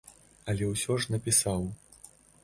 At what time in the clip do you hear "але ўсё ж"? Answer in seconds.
0.53-1.13